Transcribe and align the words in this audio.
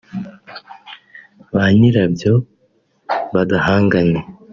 banyirabyo 1.53 2.33
badahanganye 3.33 4.21